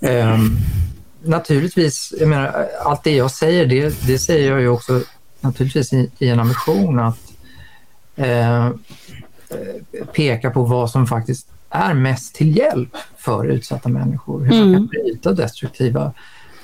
[0.00, 0.56] Um,
[1.22, 5.02] naturligtvis, jag menar, allt det jag säger, det, det säger jag ju också
[5.40, 7.18] naturligtvis i, i en ambition att
[8.16, 8.70] eh,
[10.12, 14.40] peka på vad som faktiskt är mest till hjälp för utsatta människor.
[14.40, 14.86] Hur man kan mm.
[14.86, 16.12] bryta destruktiva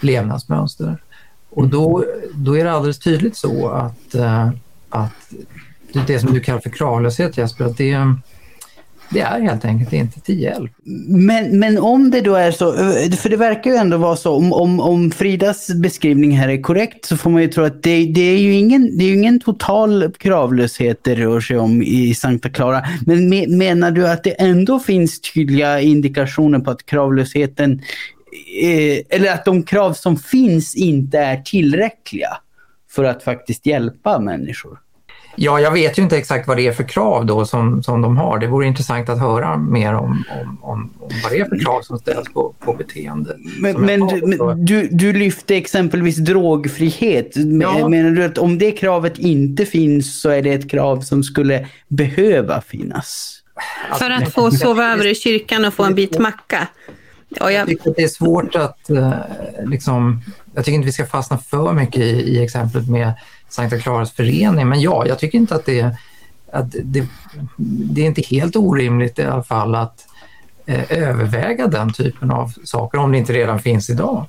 [0.01, 1.03] levnadsmönster.
[1.51, 4.14] Och då, då är det alldeles tydligt så att,
[4.88, 5.33] att
[6.07, 8.14] det som du kallar för kravlöshet Jesper, att det,
[9.11, 10.73] det är helt enkelt inte till hjälp.
[11.09, 12.73] Men, men om det då är så,
[13.16, 17.05] för det verkar ju ändå vara så, om, om, om Fridas beskrivning här är korrekt
[17.05, 20.12] så får man ju tro att det, det är ju ingen, det är ingen total
[20.19, 22.85] kravlöshet det rör sig om i Sankta Clara.
[23.07, 27.73] Men me, menar du att det ändå finns tydliga indikationer på att kravlösheten,
[28.62, 32.38] eh, eller att de krav som finns inte är tillräckliga
[32.90, 34.79] för att faktiskt hjälpa människor?
[35.37, 38.16] Ja, jag vet ju inte exakt vad det är för krav då som, som de
[38.16, 38.38] har.
[38.38, 41.83] Det vore intressant att höra mer om, om, om, om vad det är för krav
[41.83, 43.37] som ställs på, på beteende.
[43.61, 47.33] Men, men, men du, du lyfte exempelvis drogfrihet.
[47.62, 47.88] Ja.
[47.88, 51.68] Menar du att om det kravet inte finns så är det ett krav som skulle
[51.88, 53.42] behöva finnas?
[53.88, 56.68] Alltså, för att få sova över i kyrkan och få en bit macka?
[57.29, 57.53] Ja, jag...
[57.53, 59.12] jag tycker att det är svårt att eh,
[59.64, 60.20] liksom,
[60.55, 63.12] jag tycker inte vi ska fastna för mycket i, i exemplet med
[63.49, 64.69] Sankta Claras förening.
[64.69, 65.97] Men ja, jag tycker inte att det,
[66.53, 67.07] att det,
[67.95, 70.07] det är inte helt orimligt i alla fall att
[70.67, 74.27] eh, överväga den typen av saker om det inte redan finns idag.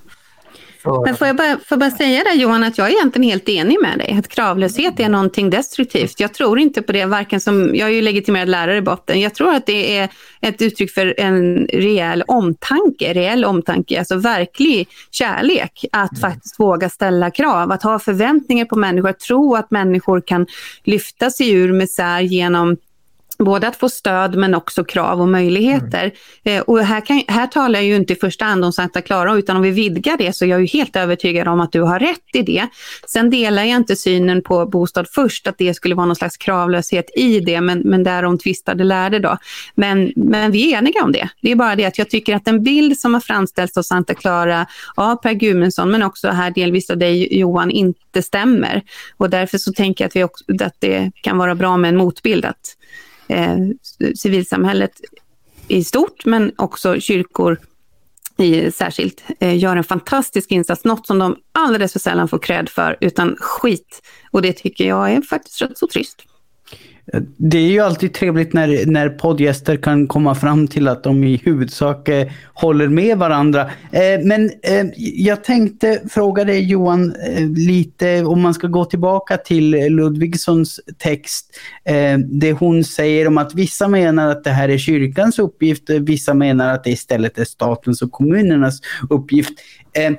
[0.83, 1.05] För...
[1.05, 3.77] Men får jag, bara, får bara säga det Johan, att jag är egentligen helt enig
[3.81, 4.15] med dig.
[4.19, 6.19] Att kravlöshet är någonting destruktivt.
[6.19, 9.21] Jag tror inte på det, varken som, jag är ju legitimerad lärare i botten.
[9.21, 10.09] Jag tror att det är
[10.41, 15.85] ett uttryck för en rejäl omtanke, reell omtanke, alltså verklig kärlek.
[15.91, 16.21] Att mm.
[16.21, 20.47] faktiskt våga ställa krav, att ha förväntningar på människor, att tro att människor kan
[20.83, 22.77] lyfta sig ur misär genom
[23.37, 26.11] både att få stöd men också krav och möjligheter.
[26.43, 26.57] Mm.
[26.57, 29.35] Eh, och här, kan, här talar jag ju inte i första hand om Santa Clara
[29.35, 31.99] utan om vi vidgar det så är jag ju helt övertygad om att du har
[31.99, 32.67] rätt i det.
[33.07, 37.05] Sen delar jag inte synen på bostad först, att det skulle vara någon slags kravlöshet
[37.15, 39.37] i det, men, men därom tvistade lärde då.
[39.75, 41.29] Men, men vi är eniga om det.
[41.41, 44.13] Det är bara det att jag tycker att den bild som har framställts av Santa
[44.13, 48.81] Clara av Per Gudmundsson, men också här delvis av dig Johan, inte stämmer.
[49.17, 51.97] Och därför så tänker jag att, vi också, att det kan vara bra med en
[51.97, 52.45] motbild.
[52.45, 52.75] Att,
[53.27, 53.57] eh,
[54.15, 54.91] civilsamhället
[55.67, 57.59] i stort, men också kyrkor
[58.37, 60.83] i, särskilt, eh, gör en fantastisk insats.
[60.83, 64.01] Något som de alldeles för sällan får cred för, utan skit.
[64.31, 66.23] Och det tycker jag är faktiskt rätt så trist.
[67.37, 71.41] Det är ju alltid trevligt när, när poddgäster kan komma fram till att de i
[71.43, 73.61] huvudsak eh, håller med varandra.
[73.91, 79.37] Eh, men eh, jag tänkte fråga dig Johan eh, lite om man ska gå tillbaka
[79.37, 81.59] till Ludvigssons text.
[81.85, 86.33] Eh, det hon säger om att vissa menar att det här är kyrkans uppgift, vissa
[86.33, 89.53] menar att det istället är statens och kommunernas uppgift.
[89.93, 90.11] Eh,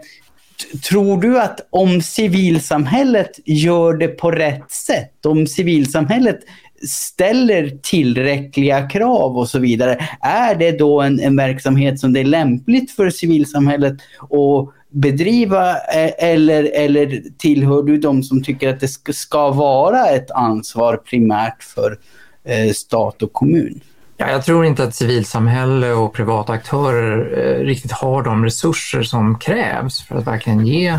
[0.89, 6.41] Tror du att om civilsamhället gör det på rätt sätt, om civilsamhället
[6.89, 10.09] ställer tillräckliga krav och så vidare.
[10.21, 16.13] Är det då en, en verksamhet som det är lämpligt för civilsamhället att bedriva eh,
[16.19, 21.63] eller, eller tillhör du de som tycker att det ska, ska vara ett ansvar primärt
[21.63, 21.99] för
[22.45, 23.81] eh, stat och kommun?
[24.21, 29.39] Ja, jag tror inte att civilsamhälle och privata aktörer eh, riktigt har de resurser som
[29.39, 30.99] krävs för att verkligen ge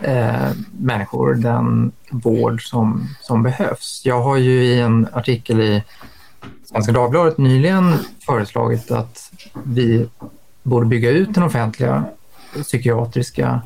[0.00, 4.02] eh, människor den vård som, som behövs.
[4.04, 5.82] Jag har ju i en artikel i
[6.64, 7.94] Svenska Dagbladet nyligen
[8.26, 9.32] föreslagit att
[9.64, 10.08] vi
[10.62, 12.04] borde bygga ut den offentliga
[12.62, 13.60] psykiatriska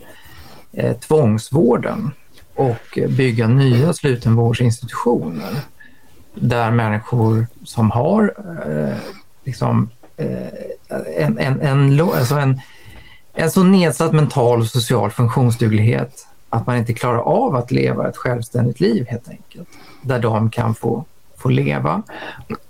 [0.72, 2.10] eh, tvångsvården
[2.54, 5.60] och bygga nya slutenvårdsinstitutioner
[6.40, 8.34] där människor som har
[8.66, 8.96] eh,
[9.44, 10.48] liksom, eh,
[11.16, 12.60] en, en, en, alltså en,
[13.34, 18.16] en så nedsatt mental och social funktionsduglighet att man inte klarar av att leva ett
[18.16, 19.68] självständigt liv helt enkelt.
[20.02, 21.04] Där de kan få,
[21.36, 22.02] få leva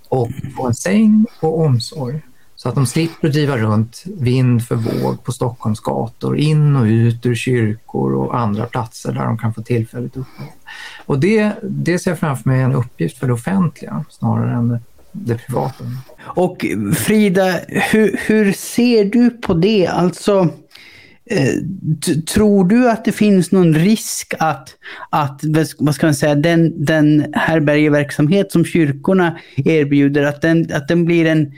[0.09, 2.21] och få en säng och omsorg.
[2.67, 7.27] Så att de slipper driva runt vind för våg på Stockholms gator, in och ut
[7.27, 10.53] ur kyrkor och andra platser där de kan få tillfälligt uppehåll.
[11.07, 14.79] Och det, det ser jag framför mig en uppgift för det offentliga snarare än
[15.13, 15.85] det privata.
[16.19, 19.87] Och Frida, hur, hur ser du på det?
[19.87, 20.49] Alltså,
[21.31, 21.55] eh,
[22.35, 24.69] tror du att det finns någon risk att,
[25.11, 25.41] att
[25.79, 31.27] vad ska man säga, den, den härbärgeverksamhet som kyrkorna erbjuder, att den, att den blir
[31.27, 31.53] en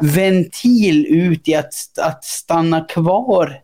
[0.00, 3.60] ventil ut i att, att stanna kvar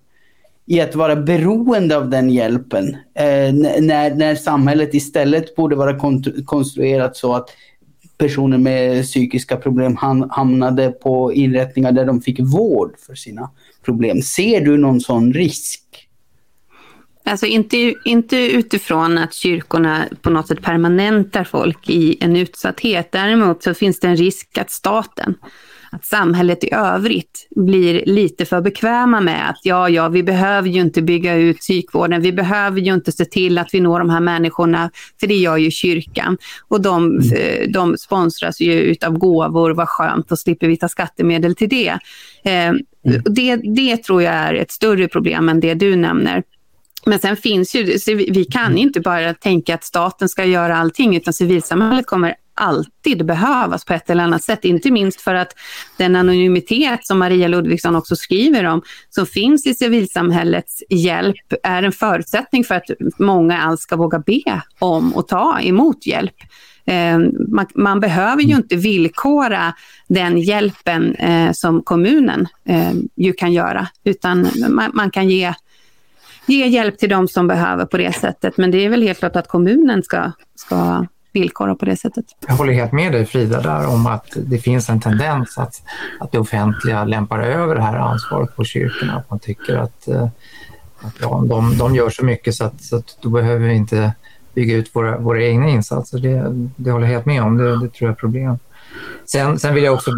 [0.66, 2.96] i att vara beroende av den hjälpen.
[3.14, 5.98] Eh, när, när samhället istället borde vara
[6.44, 7.48] konstruerat så att
[8.18, 9.96] personer med psykiska problem
[10.30, 13.50] hamnade på inrättningar där de fick vård för sina
[13.84, 14.22] problem.
[14.22, 16.01] Ser du någon sån risk?
[17.24, 23.12] Alltså inte, inte utifrån att kyrkorna på något sätt permanentar folk i en utsatthet.
[23.12, 25.34] Däremot så finns det en risk att staten
[25.92, 30.80] att samhället i övrigt blir lite för bekväma med att ja, ja, vi behöver ju
[30.80, 34.20] inte bygga ut psykvården, vi behöver ju inte se till att vi når de här
[34.20, 36.38] människorna, för det gör ju kyrkan.
[36.68, 37.72] Och de, mm.
[37.72, 41.98] De sponsras ju utav gåvor, vad skönt, då slipper vi ta skattemedel till det.
[42.44, 42.82] Eh, mm.
[43.24, 43.56] det.
[43.56, 46.42] Det tror jag är ett större problem än det du nämner.
[47.06, 48.78] Men sen finns ju, vi kan mm.
[48.78, 54.10] inte bara tänka att staten ska göra allting, utan civilsamhället kommer alltid behövas på ett
[54.10, 54.64] eller annat sätt.
[54.64, 55.52] Inte minst för att
[55.96, 61.92] den anonymitet som Maria Ludvigsson också skriver om, som finns i civilsamhällets hjälp, är en
[61.92, 62.84] förutsättning för att
[63.18, 66.36] många alls ska våga be om och ta emot hjälp.
[66.84, 69.74] Eh, man, man, behöver ju inte villkora
[70.08, 75.54] den hjälpen eh, som kommunen eh, ju kan göra, utan man, man kan ge
[76.46, 78.56] ge hjälp till de som behöver på det sättet.
[78.56, 82.24] Men det är väl helt klart att kommunen ska, ska villkora på det sättet.
[82.46, 85.82] Jag håller helt med dig Frida där om att det finns en tendens att,
[86.20, 89.16] att det offentliga lämpar över det här ansvaret på kyrkorna.
[89.16, 90.28] Att man tycker att, eh,
[91.00, 94.12] att ja, de, de gör så mycket så att, så att då behöver vi inte
[94.54, 96.18] bygga ut våra, våra egna insatser.
[96.18, 98.58] Det, det håller jag helt med om, det, det tror jag är ett problem.
[99.24, 100.10] Sen, sen vill jag också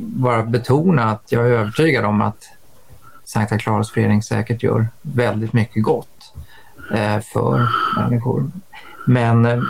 [0.00, 2.44] bara betona att jag är övertygad om att
[3.28, 6.34] Sankta Claras förening säkert gör väldigt mycket gott
[6.94, 8.50] eh, för människor.
[9.06, 9.62] Men, eh,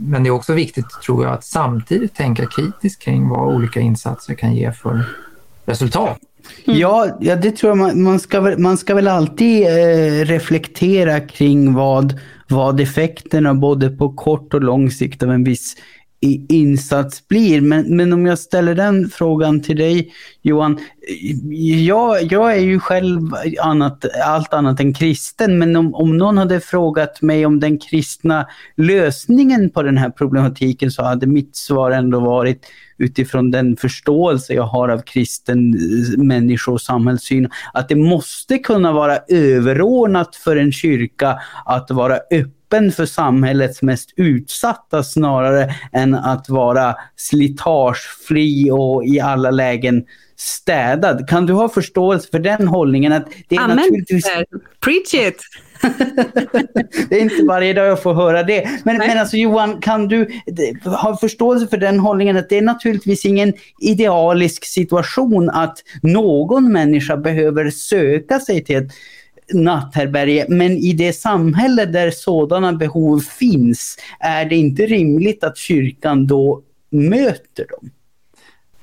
[0.00, 4.34] men det är också viktigt, tror jag, att samtidigt tänka kritiskt kring vad olika insatser
[4.34, 5.04] kan ge för
[5.64, 6.18] resultat.
[6.64, 6.78] Mm.
[6.78, 7.78] Ja, ja, det tror jag.
[7.78, 13.90] Man, man, ska, väl, man ska väl alltid eh, reflektera kring vad, vad effekterna både
[13.90, 15.76] på kort och lång sikt av en viss
[16.48, 17.60] insats blir.
[17.60, 20.78] Men, men om jag ställer den frågan till dig Johan.
[21.86, 23.20] Jag, jag är ju själv
[23.62, 28.46] annat, allt annat än kristen men om, om någon hade frågat mig om den kristna
[28.76, 32.66] lösningen på den här problematiken så hade mitt svar ändå varit
[32.98, 38.92] utifrån den förståelse jag har av kristen eh, människo och samhällssyn, att det måste kunna
[38.92, 46.14] vara överordnat för en kyrka att vara öppen öppen för samhällets mest utsatta snarare än
[46.14, 50.04] att vara slitagefri och i alla lägen
[50.36, 51.28] städad.
[51.28, 53.12] Kan du ha förståelse för den hållningen?
[53.12, 53.76] Att det är Amen.
[53.76, 54.24] naturligtvis...
[54.80, 55.40] Preach it!
[57.08, 58.68] det är inte varje dag jag får höra det.
[58.84, 60.28] Men, men alltså Johan, kan du
[60.84, 67.16] ha förståelse för den hållningen att det är naturligtvis ingen idealisk situation att någon människa
[67.16, 68.92] behöver söka sig till ett
[69.54, 70.46] natthärbärge.
[70.48, 76.62] Men i det samhälle där sådana behov finns, är det inte rimligt att kyrkan då
[76.90, 77.90] möter dem?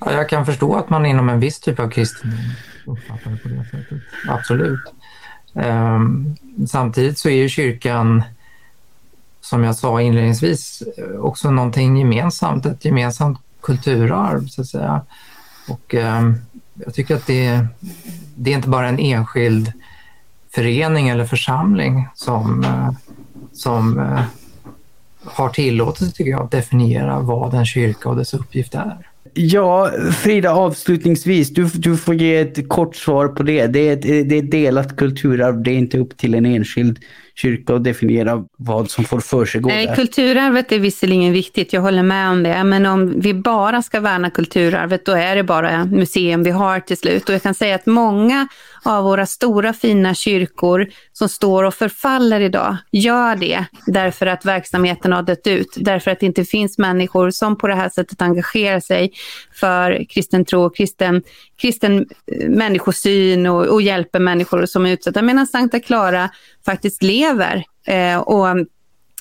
[0.00, 2.38] Ja, jag kan förstå att man inom en viss typ av kristendom
[2.86, 3.98] uppfattar det på det sättet.
[4.28, 4.80] Absolut.
[5.52, 6.36] Um,
[6.68, 8.22] samtidigt så är ju kyrkan,
[9.40, 10.82] som jag sa inledningsvis,
[11.18, 15.00] också någonting gemensamt, ett gemensamt kulturarv så att säga.
[15.68, 16.40] Och um,
[16.74, 17.66] jag tycker att det,
[18.34, 19.72] det är inte bara en enskild
[20.54, 22.92] förening eller församling som, eh,
[23.52, 24.22] som eh,
[25.24, 29.06] har tillåtelse, tycker jag, att definiera vad en kyrka och dess uppgift är.
[29.34, 33.66] Ja, Frida, avslutningsvis, du, du får ge ett kort svar på det.
[33.66, 36.98] Det är, ett, det är ett delat kulturarv, det är inte upp till en enskild
[37.34, 42.30] kyrka att definiera vad som får försiggå Nej, kulturarvet är visserligen viktigt, jag håller med
[42.30, 42.64] om det.
[42.64, 46.96] Men om vi bara ska värna kulturarvet, då är det bara museum vi har till
[46.96, 47.28] slut.
[47.28, 48.48] Och jag kan säga att många
[48.82, 55.12] av våra stora fina kyrkor som står och förfaller idag gör det därför att verksamheten
[55.12, 55.74] har dött ut.
[55.76, 59.12] Därför att det inte finns människor som på det här sättet engagerar sig
[59.52, 61.22] för kristen tro, kristen,
[61.60, 65.22] kristen eh, människosyn och, och hjälper människor som är utsatta.
[65.22, 66.30] Medan Sankta Clara
[66.64, 67.19] faktiskt lever
[67.86, 68.46] eh, och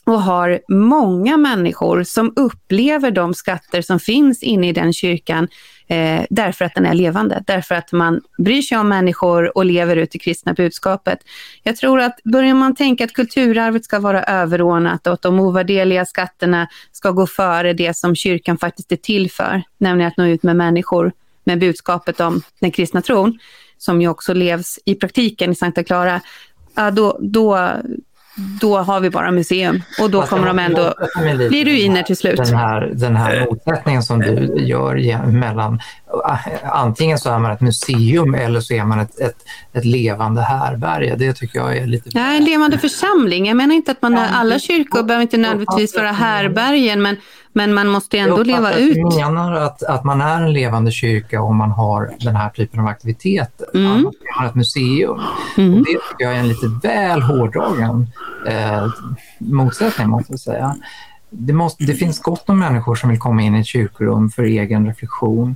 [0.09, 5.47] och har många människor som upplever de skatter som finns inne i den kyrkan
[5.87, 9.95] eh, därför att den är levande, därför att man bryr sig om människor och lever
[9.95, 11.19] ut det kristna budskapet.
[11.63, 16.05] Jag tror att börjar man tänka att kulturarvet ska vara överordnat och att de ovärdeliga
[16.05, 20.43] skatterna ska gå före det som kyrkan faktiskt är till för, nämligen att nå ut
[20.43, 21.11] med människor
[21.43, 23.39] med budskapet om den kristna tron,
[23.77, 26.21] som ju också levs i praktiken i Sankta Clara,
[26.91, 27.71] då, då,
[28.61, 30.93] då har vi bara museum och då kommer de ändå
[31.49, 32.37] bli ruiner till slut.
[32.37, 35.79] Den här, den här motsättningen som du gör mellan
[36.63, 39.37] antingen så är man ett museum eller så är man ett, ett,
[39.73, 41.15] ett levande härberge.
[41.15, 42.09] Det tycker jag är lite...
[42.13, 43.47] Ja, en levande församling.
[43.47, 47.17] Jag menar inte att man alla kyrkor behöver inte nödvändigtvis vara härbergen men
[47.53, 48.97] men man måste ändå leva ut.
[48.97, 52.79] Jag menar att, att man är en levande kyrka om man har den här typen
[52.79, 53.67] av aktiviteter.
[53.73, 54.03] Mm.
[54.37, 55.19] Man ett museum.
[55.57, 55.73] Mm.
[55.73, 58.07] Och det tycker jag är en lite väl hårdragen
[58.47, 58.87] eh,
[59.37, 60.75] motsättning, måste jag säga.
[61.29, 64.43] Det, måste, det finns gott om människor som vill komma in i ett kyrkorum för
[64.43, 65.55] egen reflektion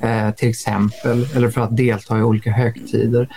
[0.00, 3.28] eh, till exempel, eller för att delta i olika högtider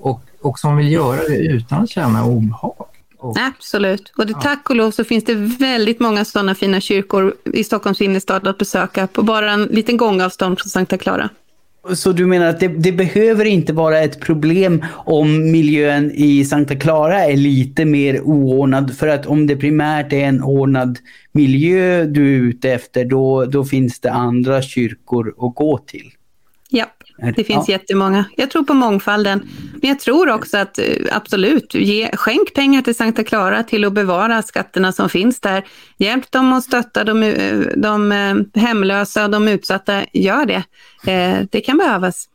[0.00, 2.87] och, och som vill göra det utan att känna obehag.
[3.18, 4.12] Och, Absolut.
[4.16, 8.00] Och det, tack och lov så finns det väldigt många sådana fina kyrkor i Stockholms
[8.00, 11.30] innerstad att besöka på bara en liten gångavstånd från Sankta Clara.
[11.94, 16.76] Så du menar att det, det, behöver inte vara ett problem om miljön i Sankta
[16.76, 18.96] Clara är lite mer oordnad?
[18.96, 20.98] För att om det primärt är en ordnad
[21.32, 26.12] miljö du är ute efter, då, då finns det andra kyrkor att gå till?
[27.36, 27.72] Det finns ja.
[27.72, 28.24] jättemånga.
[28.36, 29.48] Jag tror på mångfalden.
[29.72, 33.92] Men jag tror också att eh, absolut, ge, skänk pengar till Sankta Clara till att
[33.92, 35.64] bevara skatterna som finns där.
[35.96, 40.04] Hjälp dem att stötta de, eh, de eh, hemlösa och de utsatta.
[40.12, 40.62] Gör det.
[41.50, 42.28] Det kan behövas.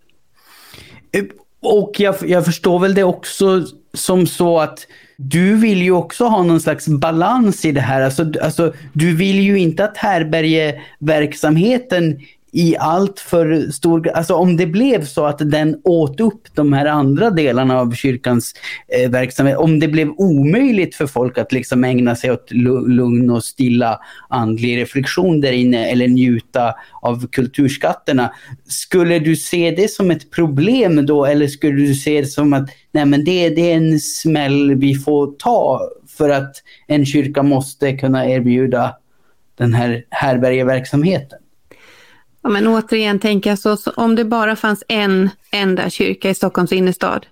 [1.61, 6.43] Och jag, jag förstår väl det också som så att du vill ju också ha
[6.43, 8.01] någon slags balans i det här.
[8.01, 12.19] Alltså, alltså, du vill ju inte att härbergeverksamheten
[12.53, 14.07] i allt för stor...
[14.07, 18.53] Alltså om det blev så att den åt upp de här andra delarna av kyrkans
[18.87, 23.43] eh, verksamhet, om det blev omöjligt för folk att liksom ägna sig åt lugn och
[23.43, 23.99] stilla
[24.29, 28.33] andlig reflektion där inne eller njuta av kulturskatterna.
[28.67, 32.69] Skulle du se det som ett problem då eller skulle du se det som att
[32.91, 35.81] nej men det, det är en smäll vi får ta
[36.17, 36.55] för att
[36.87, 38.95] en kyrka måste kunna erbjuda
[39.57, 41.39] den här härbärgeverksamheten?
[42.43, 46.33] Ja, men återigen tänker jag så, så, om det bara fanns en enda kyrka i
[46.33, 47.25] Stockholms innerstad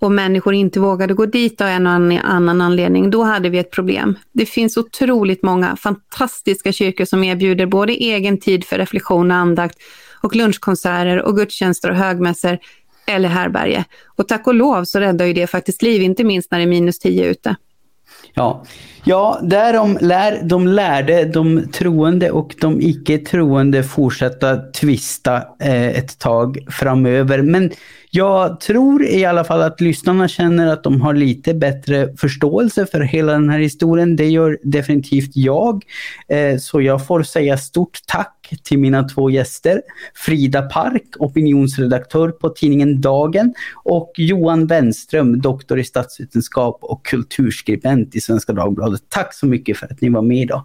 [0.00, 1.92] och människor inte vågade gå dit av en och
[2.24, 4.18] annan anledning, då hade vi ett problem.
[4.32, 9.78] Det finns otroligt många fantastiska kyrkor som erbjuder både egen tid för reflektion och andakt
[10.22, 12.58] och lunchkonserter och gudstjänster och högmässor
[13.06, 13.84] eller härberge.
[14.06, 16.68] Och tack och lov så räddar ju det faktiskt liv, inte minst när det är
[16.68, 17.56] minus 10 ute.
[18.34, 18.64] Ja,
[19.04, 26.18] ja därom lär de lärde, de troende och de icke troende fortsätta tvista eh, ett
[26.18, 27.42] tag framöver.
[27.42, 27.70] Men
[28.10, 33.00] jag tror i alla fall att lyssnarna känner att de har lite bättre förståelse för
[33.00, 34.16] hela den här historien.
[34.16, 35.84] Det gör definitivt jag.
[36.28, 39.82] Eh, så jag får säga stort tack till mina två gäster.
[40.14, 48.20] Frida Park, opinionsredaktör på tidningen Dagen och Johan Wenström, doktor i statsvetenskap och kulturskribent i
[48.20, 49.02] Svenska Dagbladet.
[49.08, 50.64] Tack så mycket för att ni var med idag.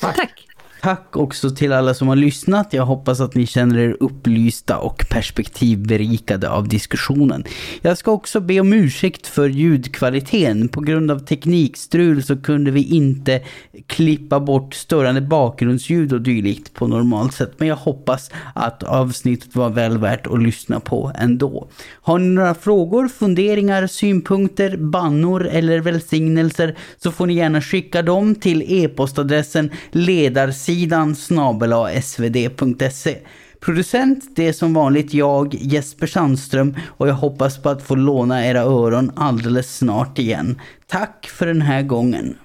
[0.00, 0.16] Tack.
[0.16, 0.51] Tack.
[0.82, 2.72] Tack också till alla som har lyssnat.
[2.72, 7.44] Jag hoppas att ni känner er upplysta och perspektivberikade av diskussionen.
[7.80, 10.68] Jag ska också be om ursäkt för ljudkvaliteten.
[10.68, 13.42] På grund av teknikstrul så kunde vi inte
[13.86, 17.52] klippa bort störande bakgrundsljud och dylikt på normalt sätt.
[17.56, 21.68] Men jag hoppas att avsnittet var väl värt att lyssna på ändå.
[22.02, 28.34] Har ni några frågor, funderingar, synpunkter, bannor eller välsignelser så får ni gärna skicka dem
[28.34, 33.18] till e-postadressen ledarsidan hemsidan snabela.svd.se.
[33.60, 38.46] Producent det är som vanligt jag, Jesper Sandström och jag hoppas på att få låna
[38.46, 40.60] era öron alldeles snart igen.
[40.86, 42.36] Tack för den här gången.